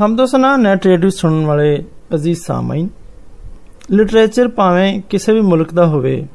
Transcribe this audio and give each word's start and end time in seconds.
ਹਮਦੋਸਨਾ 0.00 0.56
net 0.56 0.86
radio 0.86 1.10
ਸੁਣਨ 1.10 1.46
ਵਾਲੇ 1.46 1.84
ਅਜ਼ੀਜ਼ 2.14 2.40
ਸਾਮਾਈਨ। 2.40 2.88
Literature 3.90 4.48
ਭਾਵੇਂ 4.48 5.00
ਕਿਸੇ 5.00 5.32
ਵੀ 5.32 5.40
ਮੁਲਕ 5.40 5.74
ਦਾ 5.74 5.86
ਹੋਵੇ, 5.86 6.26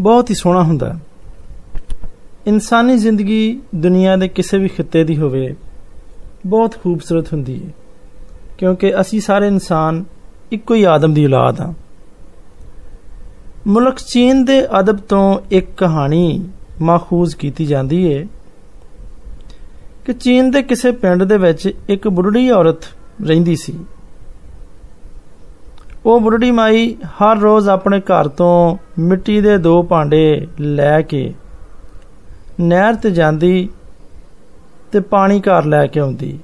ਬਹੁਤ 0.00 0.30
ਹੀ 0.30 0.34
ਸੋਹਣਾ 0.34 0.62
ਹੁੰਦਾ 0.62 0.92
ਹੈ। 0.92 0.98
ਇਨਸਾਨੀ 2.46 2.96
ਜ਼ਿੰਦਗੀ 2.96 3.60
ਦੁਨੀਆ 3.74 4.16
ਦੇ 4.16 4.28
ਕਿਸੇ 4.28 4.58
ਵੀ 4.58 4.68
ਖਿੱਤੇ 4.68 5.04
ਦੀ 5.04 5.16
ਹੋਵੇ, 5.16 5.54
ਬਹੁਤ 6.46 6.74
ਖੂਬਸੂਰਤ 6.82 7.32
ਹੁੰਦੀ 7.32 7.64
ਹੈ। 7.64 7.70
ਕਿਉਂਕਿ 8.58 9.00
ਅਸੀਂ 9.00 9.20
ਸਾਰੇ 9.20 9.46
ਇਨਸਾਨ 9.46 10.04
ਇੱਕੋ 10.52 10.74
ਹੀ 10.74 10.84
ਆਦਮ 10.84 11.14
ਦੀ 11.14 11.24
ਔਲਾਦ 11.24 11.60
ਹਾਂ। 11.60 11.72
ਮੁਲਕ 13.66 13.96
ਚੀਨ 13.98 14.44
ਦੇ 14.44 14.80
ਅਦਬ 14.80 14.96
ਤੋਂ 14.96 15.38
ਇੱਕ 15.50 15.70
ਕਹਾਣੀ 15.76 16.48
ਮਾਖੂਜ਼ 16.80 17.36
ਕੀਤੀ 17.36 17.66
ਜਾਂਦੀ 17.66 18.14
ਹੈ। 18.14 18.26
ਕਿ 20.06 20.12
ਚੀਨ 20.12 20.50
ਦੇ 20.50 20.62
ਕਿਸੇ 20.62 20.90
ਪਿੰਡ 20.92 21.22
ਦੇ 21.22 21.36
ਵਿੱਚ 21.36 21.66
ਇੱਕ 21.88 22.08
ਬੁੱਢੀ 22.08 22.50
ਔਰਤ 22.50 22.84
ਰਹਿੰਦੀ 23.26 23.56
ਸੀ। 23.56 23.78
ਉਹ 26.06 26.20
ਬੁੱਢੀ 26.20 26.50
ਮਾਈ 26.50 26.94
ਹਰ 27.04 27.38
ਰੋਜ਼ 27.38 27.68
ਆਪਣੇ 27.68 28.00
ਘਰ 28.00 28.28
ਤੋਂ 28.28 28.76
ਮਿੱਟੀ 28.98 29.40
ਦੇ 29.40 29.56
ਦੋ 29.58 29.82
ਭਾਂਡੇ 29.82 30.46
ਲੈ 30.60 31.00
ਕੇ 31.02 31.34
ਨਹਿਰ 32.60 32.94
ਤੇ 32.94 33.10
ਜਾਂਦੀ 33.10 33.68
ਤੇ 34.92 35.00
ਪਾਣੀ 35.00 35.40
ਘਰ 35.40 35.64
ਲੈ 35.64 35.86
ਕੇ 35.86 36.00
ਆਉਂਦੀ। 36.00 36.38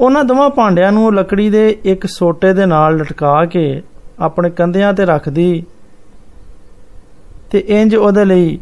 ਉਹਨਾਂ 0.00 0.24
ਦੋਵਾਂ 0.24 0.48
ਭਾਂਡਿਆਂ 0.50 0.92
ਨੂੰ 0.92 1.14
ਲੱਕੜੀ 1.14 1.50
ਦੇ 1.50 1.68
ਇੱਕ 1.84 2.06
ਸੋਟੇ 2.06 2.52
ਦੇ 2.52 2.66
ਨਾਲ 2.66 2.96
ਲਟਕਾ 2.96 3.44
ਕੇ 3.44 3.82
ਆਪਣੇ 4.18 4.50
ਕੰਧਿਆਂ 4.50 4.92
ਤੇ 4.94 5.04
ਰੱਖਦੀ 5.04 5.64
ਤੇ 7.50 7.64
ਇੰਜ 7.68 7.96
ਉਹਦੇ 7.96 8.24
ਲਈ 8.24 8.58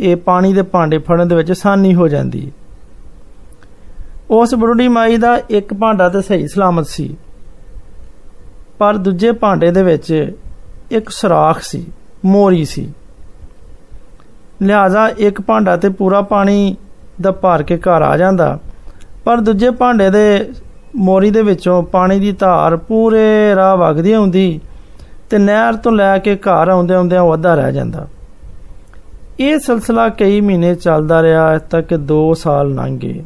ਇਹ 0.00 0.16
ਪਾਣੀ 0.16 0.52
ਦੇ 0.52 0.62
ਭਾਂਡੇ 0.62 0.98
ਫੜਨ 0.98 1.28
ਦੇ 1.28 1.34
ਵਿੱਚ 1.34 1.50
ਆਸਾਨੀ 1.50 1.94
ਹੋ 1.94 2.08
ਜਾਂਦੀ। 2.08 2.50
ਉਸ 4.30 4.54
ਬੁੱਢੀ 4.54 4.88
ਮਾਈ 4.88 5.16
ਦਾ 5.16 5.36
ਇੱਕ 5.50 5.74
ਭਾਂਡਾ 5.74 6.08
ਤੇ 6.08 6.20
ਸਹੀ 6.22 6.46
ਸਲਾਮਤ 6.48 6.86
ਸੀ। 6.86 7.16
ਪਰ 8.78 8.96
ਦੂਜੇ 8.96 9.32
ਭਾਂਡੇ 9.32 9.70
ਦੇ 9.70 9.82
ਵਿੱਚ 9.82 10.32
ਇੱਕ 10.90 11.08
ਸਰਾਖ 11.10 11.60
ਸੀ, 11.60 11.84
ਮੋਰੀ 12.24 12.64
ਸੀ। 12.64 12.92
ਲਿਹਾਜ਼ਾ 14.62 15.08
ਇੱਕ 15.08 15.40
ਭਾਂਡਾ 15.40 15.76
ਤੇ 15.76 15.88
ਪੂਰਾ 15.88 16.20
ਪਾਣੀ 16.22 16.76
ਦਾ 17.20 17.30
ਭਰ 17.32 17.62
ਕੇ 17.62 17.78
ਘਰ 17.78 18.02
ਆ 18.02 18.16
ਜਾਂਦਾ। 18.16 18.58
ਪਰ 19.24 19.40
ਦੂਜੇ 19.40 19.70
ਭਾਂਡੇ 19.70 20.10
ਦੇ 20.10 20.50
ਮੋਰੀ 20.96 21.30
ਦੇ 21.30 21.42
ਵਿੱਚੋਂ 21.42 21.82
ਪਾਣੀ 21.82 22.18
ਦੀ 22.20 22.32
ਧਾਰ 22.32 22.76
ਪੂਰੇ 22.76 23.54
ਰਾਹ 23.56 23.76
ਵਗਦੀ 23.76 24.14
ਹੁੰਦੀ 24.14 24.60
ਤੇ 25.30 25.38
ਨਹਿਰ 25.38 25.76
ਤੋਂ 25.76 25.92
ਲੈ 25.92 26.18
ਕੇ 26.18 26.36
ਘਰ 26.36 26.68
ਆਉਂਦੇ 26.68 26.94
ਆਉਂਦੇ 26.94 27.18
ਉਹ 27.18 27.34
ਅੱਧਾ 27.34 27.54
ਰਹਿ 27.54 27.72
ਜਾਂਦਾ। 27.72 28.06
ਇਹ 29.40 29.58
ਸਿਲਸਿਲਾ 29.58 30.08
ਕਈ 30.08 30.40
ਮਹੀਨੇ 30.40 30.74
ਚੱਲਦਾ 30.74 31.22
ਰਿਹਾ 31.22 31.58
ਤੱਕ 31.58 31.94
2 31.94 32.34
ਸਾਲ 32.34 32.74
ਲੰਘ 32.74 32.98
ਗਏ। 32.98 33.24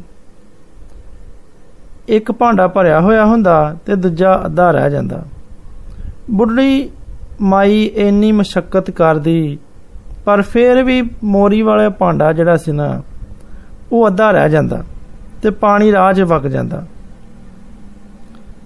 ਇੱਕ 2.07 2.31
ਭਾਂਡਾ 2.31 2.67
ਭਰਿਆ 2.67 2.99
ਹੋਇਆ 3.01 3.25
ਹੁੰਦਾ 3.25 3.75
ਤੇ 3.85 3.95
ਦੂਜਾ 3.95 4.39
ਅੱਧਾ 4.45 4.69
ਰਹਿ 4.71 4.89
ਜਾਂਦਾ। 4.89 5.23
ਬੁੱਢੀ 6.31 6.89
ਮਾਈ 7.41 7.83
ਇੰਨੀ 7.85 8.31
ਮਸ਼ਕਤ 8.31 8.89
ਕਰਦੀ, 8.91 9.57
ਪਰ 10.25 10.41
ਫਿਰ 10.41 10.83
ਵੀ 10.83 11.01
ਮੋਰੀ 11.23 11.61
ਵਾਲਾ 11.61 11.89
ਭਾਂਡਾ 11.89 12.31
ਜਿਹੜਾ 12.33 12.57
ਸੀ 12.57 12.71
ਨਾ, 12.71 13.01
ਉਹ 13.91 14.07
ਅੱਧਾ 14.07 14.31
ਰਹਿ 14.31 14.49
ਜਾਂਦਾ 14.49 14.83
ਤੇ 15.41 15.49
ਪਾਣੀ 15.49 15.91
ਰਾਹ 15.91 16.11
'ਚ 16.13 16.21
ਵਗ 16.23 16.47
ਜਾਂਦਾ। 16.47 16.83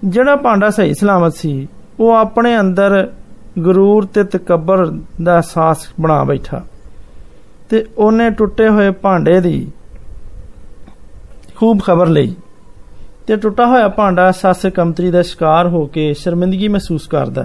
ਜਿਹੜਾ 0.04 0.36
ਭਾਂਡਾ 0.36 0.70
ਸਹੀ 0.70 0.94
ਸਲਾਮਤ 0.94 1.34
ਸੀ, 1.34 1.68
ਉਹ 2.00 2.14
ਆਪਣੇ 2.14 2.58
ਅੰਦਰ 2.60 3.06
ਗਰੂਰ 3.58 4.04
ਤੇ 4.04 4.24
ਤਕਬਰ 4.24 4.84
ਦਾ 5.22 5.36
ਅਹਿਸਾਸ 5.36 5.88
ਬਣਾ 6.00 6.22
ਬੈਠਾ 6.24 6.60
ਤੇ 7.70 7.84
ਉਹਨੇ 7.98 8.28
ਟੁੱਟੇ 8.30 8.68
ਹੋਏ 8.68 8.90
ਭਾਂਡੇ 8.90 9.40
ਦੀ 9.40 9.70
ਖੂਬ 11.56 11.80
ਖਬਰ 11.82 12.06
ਲਈ। 12.06 12.34
ਤੇ 13.28 13.36
ਟੁੱਟਾ 13.36 13.66
ਹੋਇਆ 13.66 13.88
ਭਾਂਡਾ 13.88 14.30
ਸੱਸ 14.32 14.66
ਕੰਤਰੀ 14.66 15.10
ਦਾ 15.10 15.22
ਸ਼ਿਕਾਰ 15.22 15.66
ਹੋ 15.68 15.84
ਕੇ 15.86 16.12
ਸ਼ਰਮਿੰਦਗੀ 16.14 16.68
ਮਹਿਸੂਸ 16.68 17.06
ਕਰਦਾ 17.06 17.44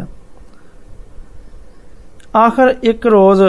ਆਖਰ 2.35 2.73
ਇੱਕ 2.83 3.07
ਰੋਜ਼ 3.07 3.41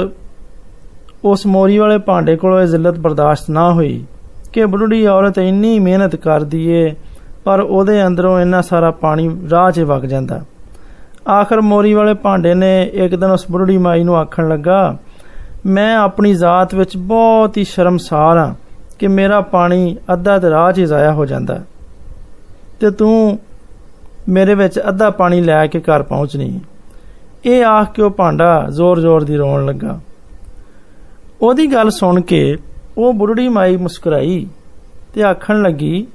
ਉਸ 1.25 1.45
ਮੋਰੀ 1.47 1.77
ਵਾਲੇ 1.79 1.99
ਭਾਂਡੇ 1.99 2.37
ਕੋਲੋਂ 2.37 2.61
ਇਹ 2.61 2.67
ਜ਼ਿਲਤ 2.67 2.99
ਬਰਦਾਸ਼ਤ 2.99 3.51
ਨਾ 3.51 3.71
ਹੋਈ 3.73 4.05
ਕਿ 4.53 4.65
ਬੁੱਢੀ 4.65 5.07
ਔਰਤ 5.07 5.39
ਇੰਨੀ 5.39 5.79
ਮਿਹਨਤ 5.79 6.17
ਕਰਦੀ 6.17 6.67
ਏ, 6.69 6.95
ਪਰ 7.45 7.61
ਉਹਦੇ 7.61 8.07
ਅੰਦਰੋਂ 8.07 8.41
ਇੰਨਾ 8.41 8.61
ਸਾਰਾ 8.61 8.91
ਪਾਣੀ 8.91 9.29
ਰਾਹ 9.51 9.71
'ਚ 9.71 9.81
ਵਗ 9.81 10.05
ਜਾਂਦਾ। 10.05 10.41
ਆਖਰ 11.31 11.61
ਮੋਰੀ 11.61 11.93
ਵਾਲੇ 11.95 12.15
ਭਾਂਡੇ 12.15 12.55
ਨੇ 12.55 12.73
ਇੱਕ 12.95 13.15
ਦਿਨ 13.15 13.31
ਉਸ 13.31 13.45
ਬੁੱਢੀ 13.51 13.77
ਮਾਈ 13.79 14.05
ਨੂੰ 14.05 14.17
ਆਖਣ 14.17 14.49
ਲੱਗਾ, 14.49 14.97
ਮੈਂ 15.67 15.97
ਆਪਣੀ 15.97 16.35
ਜ਼ਾਤ 16.35 16.75
ਵਿੱਚ 16.75 16.97
ਬਹੁਤ 16.97 17.57
ਹੀ 17.57 17.65
ਸ਼ਰਮਸਾਰ 17.65 18.39
ਹਾਂ 18.39 18.55
ਕਿ 18.99 19.09
ਮੇਰਾ 19.09 19.41
ਪਾਣੀ 19.53 19.97
ਅੱਧਾ 20.13 20.39
ਤੇ 20.39 20.51
ਰਾਹ 20.51 20.73
'ਚ 20.73 20.81
ਜ਼ਾਇਆ 20.81 21.13
ਹੋ 21.13 21.27
ਜਾਂਦਾ 21.27 21.61
ਤੇ 22.81 22.91
ਤੂੰ 22.91 23.39
ਮੇਰੇ 24.29 24.55
ਵਿੱਚ 24.55 24.81
ਅੱਧਾ 24.89 25.11
ਪਾਣੀ 25.11 25.41
ਲੈ 25.41 25.67
ਕੇ 25.67 25.81
ਘਰ 25.81 26.03
ਪਹੁੰਚਣੀ। 26.03 26.61
ਇਹ 27.47 27.65
ਆਖ 27.65 27.93
ਕੇ 27.93 28.03
ਉਹ 28.03 28.11
ਭਾਂਡਾ 28.11 28.67
ਜ਼ੋਰ-ਜ਼ੋਰ 28.71 29.25
ਦੀ 29.25 29.37
ਰੋਣ 29.37 29.67
ਲੱਗਾ। 29.67 30.01
ਉਹਦੀ 31.43 31.67
ਗੱਲ 31.67 31.91
ਸੁਣ 31.91 32.21
ਕੇ 32.21 32.57
ਉਹ 32.99 33.15
ਬੁੱਢੀ 33.15 33.49
ਮਾਈ 33.49 33.77
ਮੁਸਕਰਾਈ 33.77 34.47
ਤੇ 35.15 35.23
ਆਖਣ 35.23 35.63
ਲੱਗੀ, 35.63 36.07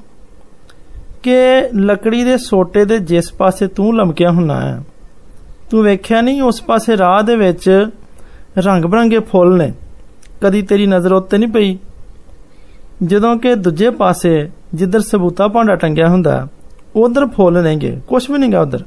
ਕਿ 1.23 1.33
ਲੱਕੜੀ 1.75 2.23
ਦੇ 2.23 2.37
ਸੋਟੇ 2.37 2.85
ਦੇ 2.85 2.99
ਜਿਸ 2.99 3.33
ਪਾਸੇ 3.33 3.67
ਤੂੰ 3.67 3.97
ਲਮਕਿਆ 3.97 4.31
ਹੁੰਨਾ 4.31 4.61
ਹੈ, 4.61 4.83
ਤੂੰ 5.69 5.83
ਵੇਖਿਆ 5.83 6.21
ਨਹੀਂ 6.21 6.41
ਉਸ 6.41 6.61
ਪਾਸੇ 6.61 6.97
ਰਾਹ 6.97 7.23
ਦੇ 7.23 7.35
ਵਿੱਚ 7.35 7.87
ਰੰਗ 8.57 8.85
ਬਰੰਗੇ 8.85 9.19
ਫੁੱਲ 9.19 9.57
ਨੇ? 9.57 9.73
ਕਦੀ 10.41 10.61
ਤੇਰੀ 10.61 10.85
ਨਜ਼ਰ 10.85 11.13
ਉੱਤੇ 11.13 11.37
ਨਹੀਂ 11.37 11.49
ਪਈ? 11.49 11.77
ਜਦੋਂ 13.03 13.37
ਕਿ 13.37 13.55
ਦੂਜੇ 13.55 13.89
ਪਾਸੇ 13.89 14.51
ਜਿੱਧਰ 14.73 14.99
ਸਬੂਤਾ 14.99 15.47
ਭਾਂਡਾ 15.47 15.75
ਟੰਗਿਆ 15.75 16.09
ਹੁੰਦਾ, 16.09 16.47
ਉਧਰ 16.95 17.25
ਫੁੱਲ 17.25 17.63
ਨਹੀਂਗੇ 17.63 18.01
ਕੁਝ 18.07 18.31
ਵੀ 18.31 18.37
ਨਹੀਂਗਾ 18.37 18.61
ਉਧਰ। 18.61 18.83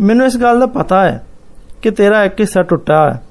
ਮੈਨੂੰ 0.00 0.26
ਇਸ 0.26 0.36
ਗੱਲ 0.36 0.60
ਦਾ 0.60 0.66
ਪਤਾ 0.66 1.02
ਹੈ 1.02 1.26
ਕਿ 1.82 1.90
ਤੇਰਾ 1.90 2.24
ਇੱਕ 2.24 2.40
ਹਿੱਸਾ 2.40 2.62
ਟੁੱਟਾ 2.62 3.10
ਹੈ 3.10 3.22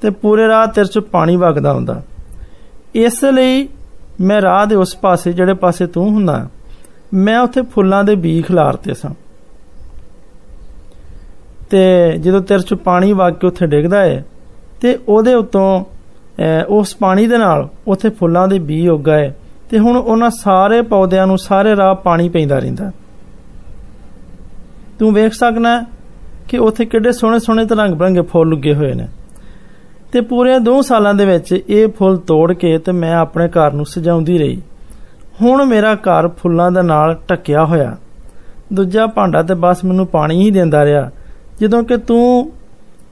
ਤੇ 0.00 0.10
ਪੂਰੇ 0.10 0.48
ਰਾਹ 0.48 0.66
ਤੇਰੇ 0.66 0.86
ਚ 0.86 0.98
ਪਾਣੀ 0.98 1.36
ਵਗਦਾ 1.36 1.72
ਹੁੰਦਾ। 1.72 2.02
ਇਸ 2.94 3.24
ਲਈ 3.24 3.68
ਮੈਂ 4.20 4.42
ਰਾਹ 4.42 4.66
ਦੇ 4.66 4.74
ਉਸ 4.74 4.96
ਪਾਸੇ, 4.96 5.32
ਜਿਹੜੇ 5.32 5.54
ਪਾਸੇ 5.54 5.86
ਤੂੰ 5.86 6.10
ਹੁੰਦਾ, 6.10 6.48
ਮੈਂ 7.14 7.40
ਉੱਥੇ 7.40 7.62
ਫੁੱਲਾਂ 7.62 8.04
ਦੇ 8.04 8.14
ਬੀਜ 8.14 8.44
ਖਿਲਾਰਤੇ 8.44 8.94
ਸਾਂ। 8.94 9.14
ਤੇ 11.70 12.12
ਜਦੋਂ 12.18 12.40
ਤੇਰੇ 12.40 12.62
ਚ 12.62 12.74
ਪਾਣੀ 12.74 13.12
ਵਗ 13.12 13.32
ਕੇ 13.32 13.46
ਉੱਥੇ 13.46 13.66
ਡਿੱਗਦਾ 13.66 14.00
ਹੈ 14.00 14.24
ਤੇ 14.80 14.98
ਉਹਦੇ 15.08 15.34
ਉੱਤੋਂ 15.34 15.84
ਉਸ 16.68 16.96
ਪਾਣੀ 16.96 17.26
ਦੇ 17.26 17.38
ਨਾਲ 17.38 17.68
ਉੱਥੇ 17.86 18.10
ਫੁੱਲਾਂ 18.10 18.48
ਦੇ 18.48 18.58
ਬੀਜ 18.58 18.88
ਉੱਗ 18.88 19.00
ਗਏ 19.00 19.32
ਤੇ 19.70 19.78
ਹੁਣ 19.78 19.96
ਉਹਨਾਂ 19.96 20.30
ਸਾਰੇ 20.30 20.82
ਪੌਦਿਆਂ 20.82 21.26
ਨੂੰ 21.26 21.38
ਸਾਰੇ 21.38 21.76
ਰਾਹ 21.76 21.94
ਪਾਣੀ 21.94 22.28
ਪੈਂਦਾ 22.28 22.58
ਰਹਿੰਦਾ। 22.58 22.90
ਤੂੰ 24.98 25.14
ਵੇਖ 25.14 25.32
ਸਕਣਾ 25.32 25.84
ਕਿ 26.48 26.58
ਉੱਥੇ 26.58 26.84
ਕਿੱਡੇ 26.84 27.12
ਸੋਹਣੇ 27.12 27.38
ਸੋਹਣੇ 27.38 27.66
ਤੇ 27.66 27.74
ਰੰਗ 27.74 27.94
ਬਰੰਗੇ 27.94 28.20
ਫੁੱਲ 28.20 28.52
ਉੱਗੇ 28.52 28.74
ਹੋਏ 28.74 28.94
ਨੇ। 28.94 29.08
ਤੇ 30.12 30.20
ਪੂਰੇ 30.20 30.58
2 30.58 30.82
ਸਾਲਾਂ 30.82 31.14
ਦੇ 31.14 31.24
ਵਿੱਚ 31.24 31.64
ਇਹ 31.68 31.88
ਫੁੱਲ 31.88 32.16
ਤੋੜ 32.16 32.52
ਕੇ 32.52 32.78
ਤੇ 32.78 32.92
ਮੈਂ 32.92 33.14
ਆਪਣੇ 33.14 33.48
ਘਰ 33.48 33.72
ਨੂੰ 33.72 33.86
ਸਜਾਉਂਦੀ 33.86 34.38
ਰਹੀ। 34.38 34.62
ਹੁਣ 35.42 35.64
ਮੇਰਾ 35.64 35.94
ਘਰ 35.94 36.28
ਫੁੱਲਾਂ 36.28 36.70
ਦੇ 36.70 36.82
ਨਾਲ 36.82 37.18
ਟੱਕਿਆ 37.28 37.64
ਹੋਇਆ। 37.64 37.96
ਦੂਜਾ 38.72 39.06
ਭਾਂਡਾ 39.06 39.42
ਤੇ 39.42 39.54
ਬਸ 39.54 39.84
ਮੈਨੂੰ 39.84 40.06
ਪਾਣੀ 40.06 40.42
ਹੀ 40.42 40.50
ਦਿੰਦਾ 40.50 40.84
ਰਿਹਾ। 40.84 41.10
ਜਦੋਂ 41.60 41.82
ਕਿ 41.82 41.96
ਤੂੰ 41.96 42.52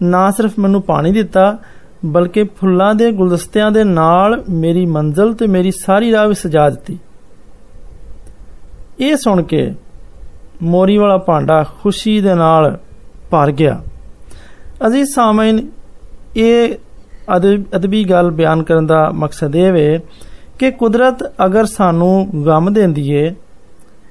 ਨਾ 0.02 0.30
ਸਿਰਫ 0.30 0.52
ਮੈਨੂੰ 0.58 0.82
ਪਾਣੀ 0.82 1.12
ਦਿੱਤਾ 1.12 1.58
ਬਲਕਿ 2.04 2.44
ਫੁੱਲਾਂ 2.56 2.94
ਦੇ 2.94 3.10
ਗੁਲਦਸਤਿਆਂ 3.12 3.70
ਦੇ 3.70 3.84
ਨਾਲ 3.84 4.42
ਮੇਰੀ 4.50 4.84
ਮੰਜ਼ਲ 4.86 5.32
ਤੇ 5.34 5.46
ਮੇਰੀ 5.46 5.70
ਸਾਰੀ 5.70 6.12
ਰਾਹ 6.12 6.26
ਵੀ 6.28 6.34
ਸਜਾ 6.34 6.68
ਦਿੱਤੀ। 6.70 6.98
ਇਹ 9.00 9.16
ਸੁਣ 9.16 9.42
ਕੇ 9.42 9.72
ਮੋਰੀ 10.62 10.96
ਵਾਲਾ 10.96 11.16
ਭਾਂਡਾ 11.18 11.62
ਖੁਸ਼ੀ 11.80 12.20
ਦੇ 12.20 12.34
ਨਾਲ 12.34 12.78
ਭਰ 13.30 13.50
ਗਿਆ। 13.50 13.80
ਅਜ਼ੀਜ਼ 14.86 15.10
ਸਾਮਈਨ 15.14 15.60
ਇਹ 16.36 16.74
ਅਦਬੀ 17.76 18.04
ਗੱਲ 18.04 18.30
ਬਿਆਨ 18.30 18.62
ਕਰਨ 18.62 18.86
ਦਾ 18.86 19.10
ਮਕਸਦ 19.14 19.56
ਇਹ 19.56 19.72
ਵੇ 19.72 19.98
ਕਿ 20.58 20.70
ਕੁਦਰਤ 20.70 21.22
ਅਗਰ 21.44 21.64
ਸਾਨੂੰ 21.66 22.28
ਗਮ 22.46 22.72
ਦਿੰਦੀ 22.72 23.10
ਏ 23.14 23.30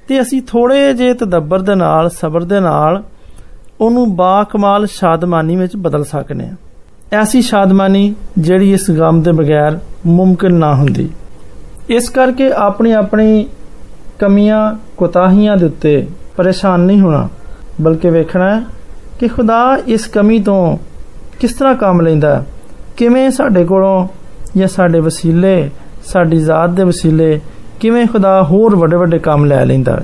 ਤੇ 0.08 0.20
ਅਸੀਂ 0.20 0.42
ਥੋੜੇ 0.42 0.92
ਜੇ 0.94 1.12
ਤਦੱਬਰ 1.14 1.58
ਦੇ 1.58 1.74
ਨਾਲ, 1.74 2.08
ਸਬਰ 2.10 2.44
ਦੇ 2.44 2.60
ਨਾਲ 2.60 3.02
ਉਹਨੂੰ 3.80 4.16
ਬਾ 4.16 4.44
ਕਮਾਲ 4.44 4.86
ਸ਼ਾਦਮਾਨੀ 4.86 5.56
ਵਿੱਚ 5.56 5.76
ਬਦਲ 5.76 6.04
ਸਕਨੇ 6.04 6.44
ਆ। 6.44 6.54
ਐਸੀ 7.12 7.40
ਸ਼ਾਦਮਾਨੀ 7.42 8.14
ਜਿਹੜੀ 8.38 8.72
ਇਸ 8.72 8.90
ਗਮ 8.90 9.20
ਦੇ 9.22 9.32
ਬਗੈਰ 9.32 9.78
ਮੁਮਕਿਨ 10.06 10.54
ਨਾ 10.54 10.74
ਹੁੰਦੀ 10.74 11.08
ਇਸ 11.90 12.08
ਕਰਕੇ 12.08 12.50
ਆਪਣੀ 12.56 12.92
ਆਪਣੀ 12.92 13.46
ਕਮੀਆਂ 14.18 14.60
ਕੋਤਾਹੀਆਂ 14.96 15.56
ਦੇ 15.56 15.66
ਉੱਤੇ 15.66 16.06
ਪਰੇਸ਼ਾਨ 16.36 16.80
ਨਹੀਂ 16.80 17.00
ਹੋਣਾ 17.00 17.28
ਬਲਕਿ 17.80 18.10
ਵੇਖਣਾ 18.10 18.50
ਹੈ 18.50 18.62
ਕਿ 19.20 19.28
ਖੁਦਾ 19.28 19.78
ਇਸ 19.86 20.06
ਕਮੀ 20.06 20.38
ਤੋਂ 20.38 20.76
ਕਿਸ 21.40 21.54
ਤਰ੍ਹਾਂ 21.54 21.74
ਕੰਮ 21.74 22.00
ਲੈਂਦਾ 22.00 22.42
ਕਿਵੇਂ 22.96 23.30
ਸਾਡੇ 23.30 23.64
ਕੋਲੋਂ 23.64 24.06
ਜਾਂ 24.56 24.68
ਸਾਡੇ 24.68 25.00
ਵਸੀਲੇ 25.00 25.70
ਸਾਡੀ 26.04 26.36
ਜ਼ਾਤ 26.36 26.70
ਦੇ 26.70 26.84
ਵਸੀਲੇ 26.84 27.40
ਕਿਵੇਂ 27.80 28.06
ਖੁਦਾ 28.06 28.42
ਹੋਰ 28.42 28.76
ਵੱਡੇ 28.76 28.96
ਵੱਡੇ 28.96 29.18
ਕੰਮ 29.18 29.44
ਲੈ 29.44 29.64
ਲੈਂਦਾ 29.64 30.00